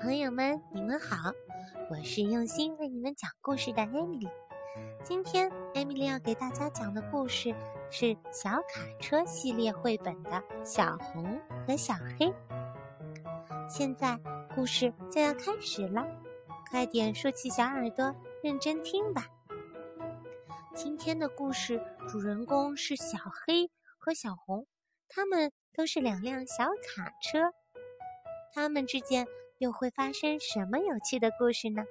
[0.00, 1.32] 朋友们，你们好，
[1.90, 4.28] 我是用心为你们讲故事的艾米丽。
[5.02, 7.52] 今天艾米丽要给大家讲的故事
[7.90, 10.30] 是《小卡车》系列绘本的
[10.64, 12.26] 《小红和小黑》。
[13.68, 14.16] 现在
[14.54, 16.06] 故事就要开始了，
[16.70, 19.26] 快点竖起小耳朵，认真听吧。
[20.76, 23.68] 今天的故事主人公是小黑
[23.98, 24.64] 和小红，
[25.08, 27.52] 他们都是两辆小卡车，
[28.54, 29.26] 他们之间。
[29.58, 31.84] 又会发生什么有趣的故事呢？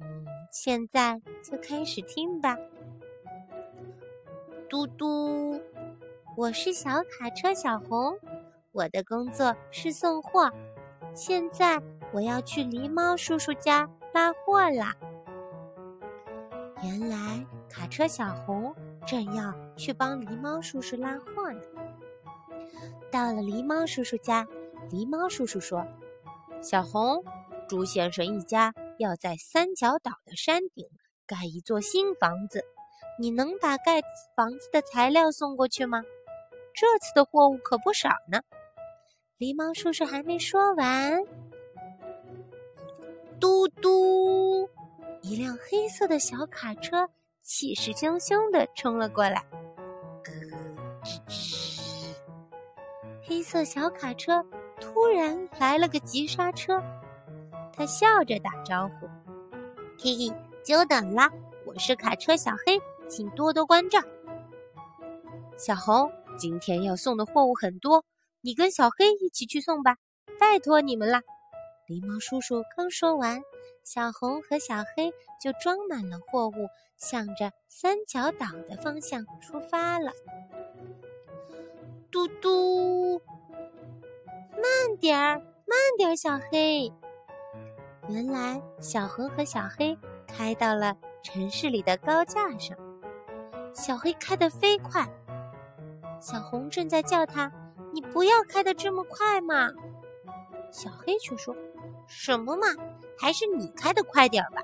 [0.00, 2.58] 嗯，现在就开始听吧。
[4.68, 5.58] 嘟嘟，
[6.36, 8.18] 我是小卡车小红，
[8.72, 10.52] 我的工作是送货。
[11.14, 11.80] 现在
[12.12, 14.94] 我要去狸猫叔叔家拉货啦。
[16.82, 18.74] 原来卡车小红
[19.06, 21.62] 正要去帮狸猫叔叔拉货呢。
[23.10, 24.46] 到了狸猫叔叔家，
[24.90, 25.82] 狸猫叔叔说。
[26.64, 27.22] 小红，
[27.68, 30.88] 朱先生一家要在三角岛的山顶
[31.26, 32.64] 盖一座新房子，
[33.20, 34.00] 你能把盖
[34.34, 36.02] 房子的材料送过去吗？
[36.72, 38.40] 这次的货物可不少呢。
[39.38, 41.22] 狸猫叔叔还没说完，
[43.38, 44.66] 嘟嘟，
[45.20, 47.06] 一辆黑色的小卡车
[47.42, 49.44] 气势汹汹地冲了过来。
[51.04, 52.14] 吱吱，
[53.22, 54.42] 黑色小卡车。
[55.04, 56.82] 突然来了个急刹车，
[57.74, 59.06] 他笑着打招呼
[60.00, 61.30] ：“嘿嘿，久等了，
[61.66, 64.00] 我是卡车小黑，请多多关照。”
[65.58, 68.02] 小红，今天要送的货物很多，
[68.40, 69.98] 你跟小黑一起去送吧，
[70.40, 71.20] 拜托你们了。
[71.86, 73.42] 狸猫叔叔刚说完，
[73.84, 80.12] 小红和小黑就装满了货物，向着三角岛的方向出发了。
[82.10, 82.83] 嘟嘟。
[85.04, 85.34] 点儿，
[85.66, 86.90] 慢点儿，小黑。
[88.08, 89.94] 原来小红和小黑
[90.26, 92.74] 开到了城市里的高架上。
[93.74, 95.06] 小黑开得飞快，
[96.22, 97.52] 小红正在叫他
[97.92, 99.68] ：“你不要开得这么快嘛！”
[100.72, 101.54] 小黑却说
[102.08, 102.66] ：“什么嘛，
[103.18, 104.62] 还是你开得快点吧，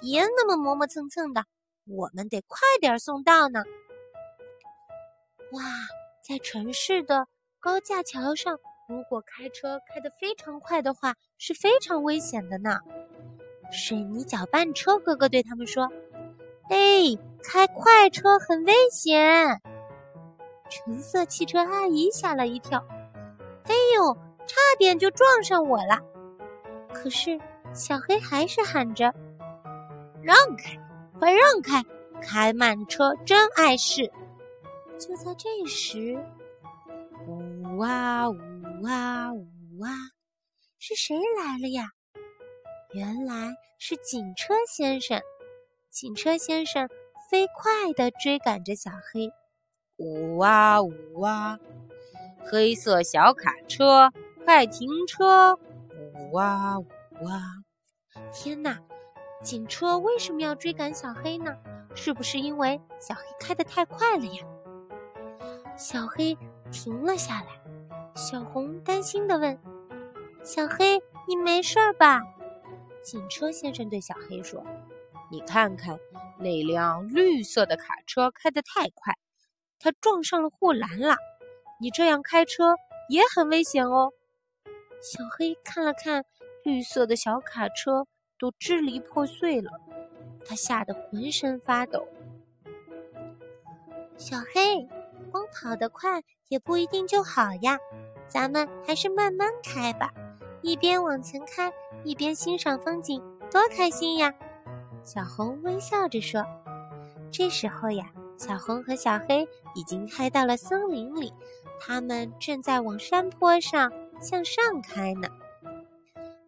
[0.00, 1.44] 别那么磨磨蹭蹭的，
[1.88, 3.64] 我们得快点送到呢。”
[5.50, 5.62] 哇，
[6.22, 7.26] 在城市的
[7.58, 8.60] 高架桥上。
[8.90, 12.80] 如果开车开得非常快的话，是非常危险的呢。
[13.70, 15.88] 水泥搅拌车哥哥对他们说
[16.70, 16.76] ：“哎，
[17.40, 19.60] 开快车很危险。”
[20.68, 22.84] 橙色汽车阿姨吓了一跳
[23.66, 24.12] ：“哎呦，
[24.48, 26.00] 差点就撞上我了！”
[26.92, 27.38] 可是
[27.72, 29.14] 小黑还是喊着
[30.20, 30.76] ：“让开，
[31.16, 31.80] 快让开，
[32.20, 34.10] 开慢车真碍事。”
[34.98, 36.18] 就在这时，
[37.28, 38.36] 呜哇呜。
[38.82, 39.46] 哇呜
[39.80, 39.90] 哇！
[40.78, 41.90] 是谁来了呀？
[42.94, 45.20] 原来是警车先生。
[45.90, 46.88] 警车先生
[47.30, 49.30] 飞快地追赶着小黑。
[49.98, 51.58] 呜哇呜哇！
[52.50, 54.10] 黑色小卡车，
[54.46, 55.54] 快停车！
[56.14, 56.86] 呜哇呜
[57.22, 57.42] 哇！
[58.32, 58.78] 天哪！
[59.42, 61.54] 警车为什么要追赶小黑呢？
[61.94, 64.42] 是不是因为小黑开得太快了呀？
[65.76, 66.34] 小黑
[66.72, 67.60] 停了下来。
[68.14, 69.58] 小红担心地问
[70.44, 72.22] ：“小黑，你没事吧？”
[73.02, 74.64] 警车先生对小黑说
[75.30, 75.98] ：“你看看，
[76.38, 79.14] 那辆绿色的卡车开得太快，
[79.78, 81.16] 它撞上了护栏了。
[81.80, 82.76] 你这样开车
[83.08, 84.12] 也很危险哦。”
[85.00, 86.24] 小黑看了看
[86.62, 88.06] 绿色的小卡车，
[88.38, 89.70] 都支离破碎了，
[90.44, 92.06] 他吓得浑身发抖。
[94.18, 94.86] 小黑，
[95.32, 97.78] 光跑得快也不一定就好呀。
[98.28, 100.12] 咱们还是慢慢开吧，
[100.60, 101.72] 一边往前开，
[102.04, 104.34] 一边欣赏风景，多开心呀！
[105.02, 106.44] 小红微笑着说。
[107.32, 111.32] 这时候呀，小红和小黑已经开到了森林里，
[111.80, 113.90] 他们正在往山坡上
[114.20, 115.28] 向上开呢。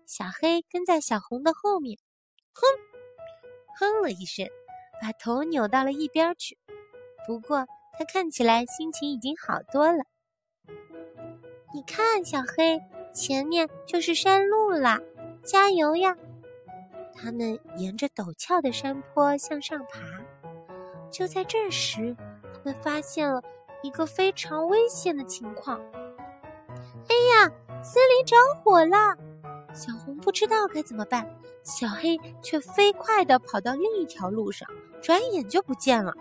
[0.05, 1.99] 小黑跟在小红的后面，
[2.53, 2.67] 哼，
[3.79, 4.47] 哼了一声，
[5.01, 6.59] 把头扭到了一边去。
[7.27, 7.67] 不过
[8.05, 10.05] 看起来心情已经好多了。
[11.75, 12.81] 你看，小黑，
[13.15, 15.01] 前面就是山路了，
[15.43, 16.17] 加油呀！
[17.15, 20.01] 他们沿着陡峭的山坡向上爬。
[21.11, 22.17] 就在这时，
[22.55, 23.43] 他们发现了
[23.83, 25.81] 一个非常危险的情况。
[27.09, 27.51] 哎呀，
[27.83, 29.17] 森林着火了！
[29.75, 31.27] 小红不知道该怎么办，
[31.63, 34.69] 小黑却飞快地跑到另一条路上，
[35.01, 36.13] 转眼就不见了。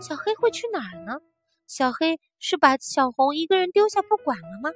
[0.00, 1.20] 小黑会去哪儿呢？
[1.66, 4.70] 小黑是把小红一个人丢下不管了吗？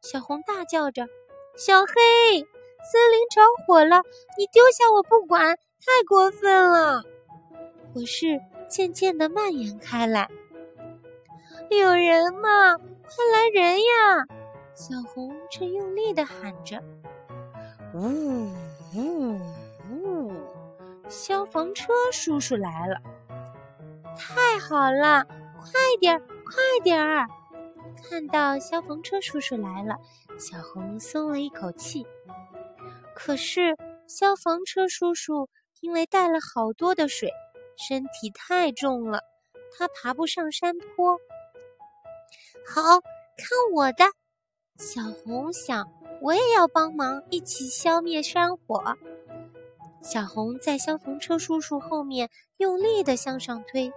[0.00, 1.06] 小红大叫着
[1.56, 1.92] ：“小黑，
[2.40, 4.02] 森林着火了，
[4.36, 7.04] 你丢下我不管，太过分了！
[7.94, 10.28] 火势渐渐的蔓延开来。
[11.70, 12.76] 有人吗？
[12.78, 14.26] 快来人呀！
[14.74, 16.82] 小红正用力的喊着。
[17.94, 18.50] 呜
[18.96, 19.38] 呜
[19.90, 20.32] 呜！
[21.08, 22.96] 消防车叔叔来了！
[24.16, 25.24] 太好了，
[25.60, 27.26] 快点儿，快点儿！
[28.08, 29.96] 看到消防车叔叔来了，
[30.38, 32.06] 小红松了一口气。
[33.14, 33.76] 可是
[34.06, 35.48] 消防车叔叔
[35.80, 37.30] 因为带了好多的水，
[37.76, 39.22] 身体太重了，
[39.76, 41.18] 他爬不上山坡。
[42.66, 43.00] 好
[43.36, 44.04] 看我的！
[44.78, 45.86] 小红想，
[46.20, 48.96] 我也要帮忙，一起消灭山火。
[50.02, 53.90] 小红在消防车叔叔后面用力的向上推，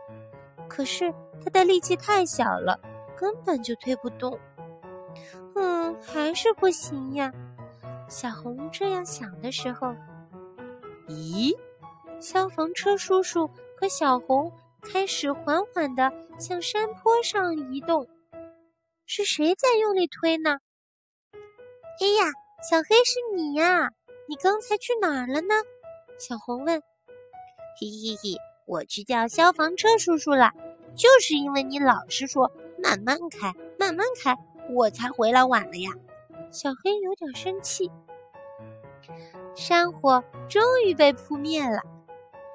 [0.70, 1.12] 可是
[1.44, 2.80] 他的力气太小了，
[3.18, 4.40] 根本就推不动。
[5.56, 7.34] 嗯，还是不行呀。
[8.08, 9.96] 小红这样想的时候，
[11.08, 11.58] 咦，
[12.20, 14.54] 消防车叔叔和小红
[14.84, 18.08] 开始缓缓的向山坡上移动。
[19.08, 20.60] 是谁在用力推呢？
[21.34, 22.32] 哎呀，
[22.70, 23.90] 小黑是你呀！
[24.28, 25.56] 你刚才去哪儿了呢？
[26.18, 26.82] 小红问。
[27.80, 30.52] 嘿嘿嘿，我去叫消防车叔叔了。
[30.96, 32.52] 就是因为你老是说
[32.82, 34.38] 慢慢开，慢慢开，
[34.70, 35.92] 我才回来晚了呀。
[36.52, 37.92] 小黑有点生气。
[39.56, 41.82] 山火终于被扑灭了，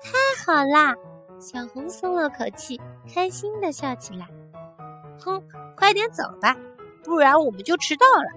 [0.02, 0.94] 太好啦！
[1.38, 2.80] 小红松了口气，
[3.12, 4.26] 开心的笑起来。
[5.18, 5.42] 哼。
[5.76, 6.54] 快点走吧，
[7.02, 8.28] 不然我们就迟到了。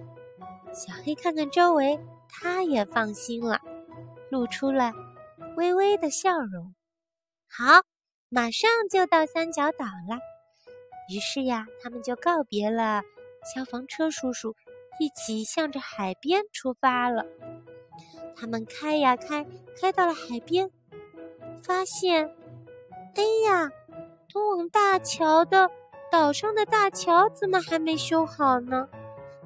[0.73, 1.99] 小黑看看周围，
[2.29, 3.59] 他也放心了，
[4.29, 4.93] 露出了
[5.55, 6.73] 微微的笑容。
[7.47, 7.83] 好，
[8.29, 10.17] 马上就到三角岛了。
[11.09, 13.03] 于是呀，他们就告别了
[13.53, 14.55] 消防车叔叔，
[14.99, 17.25] 一起向着海边出发了。
[18.35, 19.45] 他们开呀开，
[19.79, 20.71] 开到了海边，
[21.61, 22.35] 发现，
[23.15, 23.71] 哎呀，
[24.29, 25.69] 通往大桥的。
[26.11, 28.87] 岛上的大桥怎么还没修好呢？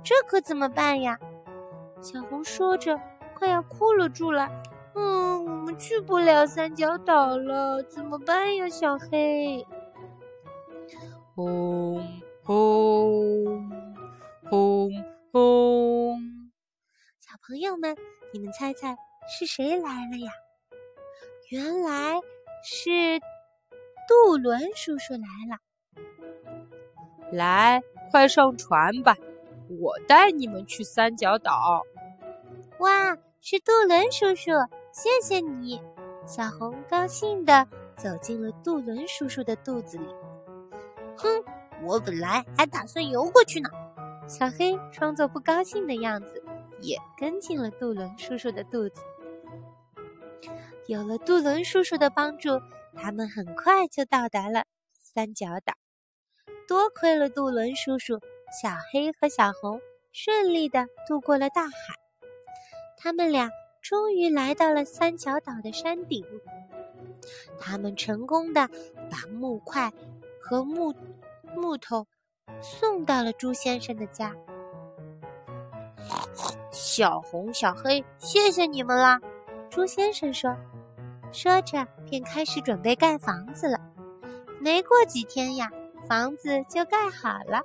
[0.04, 1.18] 这可怎么办呀？
[2.02, 3.00] 小红说着，
[3.36, 4.52] 快要哭了出来。
[5.00, 9.64] 嗯，我们去不了三角岛了，怎么办呀，小黑？
[11.36, 12.04] 轰
[12.44, 13.70] 轰
[14.50, 14.90] 轰
[15.32, 16.20] 轰！
[17.20, 17.96] 小朋友们，
[18.34, 18.98] 你们猜猜
[19.30, 20.32] 是谁来了呀？
[21.52, 22.20] 原来
[22.64, 22.90] 是
[24.08, 25.60] 渡轮叔叔来了。
[27.32, 29.16] 来，快上船吧！
[29.80, 31.84] 我带你们去三角岛。
[32.80, 34.52] 哇，是渡轮叔叔，
[34.98, 35.80] 谢谢你！
[36.26, 40.08] 小红高兴地走进了杜伦叔叔的肚子里。
[41.16, 41.28] 哼，
[41.84, 43.70] 我本来还打算游过去呢。
[44.28, 46.44] 小黑装作不高兴的样子，
[46.82, 49.04] 也跟进了杜伦叔叔的肚子。
[50.88, 52.60] 有了杜伦叔叔的帮助，
[52.96, 54.66] 他们很快就到达了
[55.00, 55.76] 三角岛。
[56.68, 58.20] 多亏了杜伦叔叔，
[58.64, 59.80] 小黑和小红
[60.12, 61.94] 顺利的渡过了大海。
[62.98, 63.48] 他们俩
[63.88, 66.22] 终于来到了三角岛的山顶。
[67.58, 68.68] 他们成功的
[69.10, 69.90] 把木块
[70.42, 70.94] 和木
[71.56, 72.06] 木头
[72.62, 74.36] 送到了猪先生的家。
[76.70, 79.22] 小红、小黑，谢谢你们啦！
[79.70, 80.54] 猪先生说，
[81.32, 83.80] 说着便开始准备盖房子了。
[84.60, 85.72] 没过几天呀。
[86.10, 87.60] 房子就盖好了，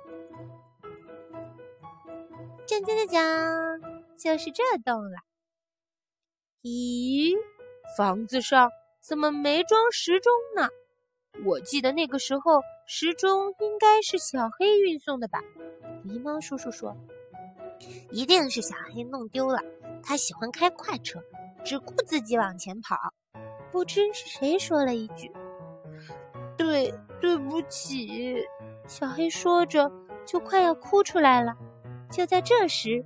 [2.67, 3.79] 锵锵锵锵，
[4.17, 5.32] 就是这栋了。
[6.63, 7.35] 咦，
[7.97, 10.69] 房子上怎么没装时钟呢？
[11.43, 15.41] 我记得那个时候时钟应该是小黑运送的吧？
[16.05, 16.95] 狸猫叔叔说
[18.11, 19.59] ：“一定是小黑弄丢了。
[20.01, 21.21] 他喜欢开快车，
[21.65, 22.95] 只顾自己往前跑。”
[23.69, 25.29] 不知是谁说了一句。
[26.55, 28.41] 对，对不起，
[28.87, 29.91] 小黑说着，
[30.25, 31.53] 就快要哭出来了。
[32.09, 33.03] 就在这时，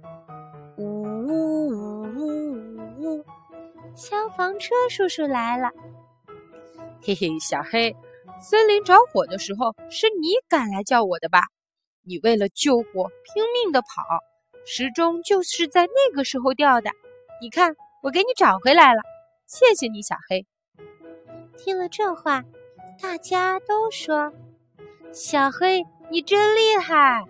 [3.97, 5.71] 消防车叔叔来了。
[7.01, 7.95] 嘿嘿，小黑，
[8.39, 11.41] 森林着火的时候是你赶来叫我的吧？
[12.03, 14.03] 你为了救火拼命的跑，
[14.67, 16.91] 时钟就是在那个时候掉的。
[17.41, 19.01] 你看，我给你找回来了，
[19.47, 20.45] 谢谢你，小黑。
[21.57, 22.43] 听了这话。
[22.99, 24.33] 大家都说
[25.13, 27.23] ：“小黑，你真厉害！”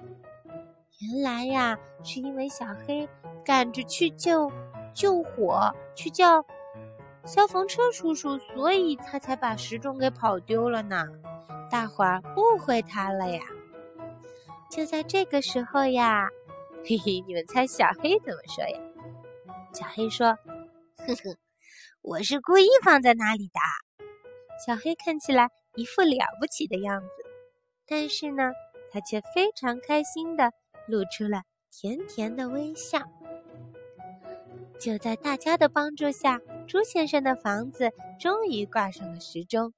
[1.01, 3.07] 原来呀，是因为小黑
[3.43, 4.49] 赶着去救
[4.93, 6.41] 救火，去叫
[7.27, 11.05] 消防车叔叔，所以他才把时钟给跑丢了呢。
[11.69, 13.41] 大伙儿误会他了呀！
[14.71, 16.29] 就在这个时候呀，
[16.85, 18.79] 嘿嘿，你们猜小黑怎么说呀？
[19.73, 20.37] 小黑说
[21.05, 21.37] ：“哼哼，
[22.01, 23.59] 我是故意放在那里的。”
[24.65, 27.09] 小黑看起来一副了不起的样子，
[27.85, 28.53] 但是呢，
[28.89, 30.53] 他却非常开心的
[30.87, 32.99] 露出了甜甜的微笑。
[34.79, 39.73] 就在大家的帮助下，朱先生的房子终于挂上了时钟。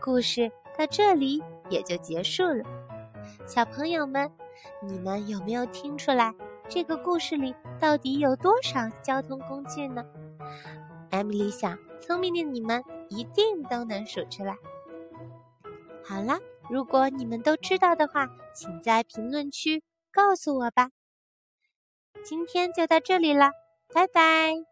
[0.00, 2.64] 故事到这里也就结束了。
[3.46, 4.30] 小朋友们，
[4.82, 6.34] 你们有没有听出来
[6.68, 10.04] 这个故事里到底有多少交通工具呢？
[11.10, 14.56] 艾米丽想，聪明的你们一定都能数出来。
[16.04, 20.90] 好啦，如果你们都知道的话，请在评论区告诉我吧。
[22.24, 23.50] 今天就到这里了，
[23.92, 24.71] 拜拜。